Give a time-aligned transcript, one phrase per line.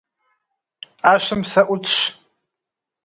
[1.01, 1.93] Ӏэщым псэ ӏутщ.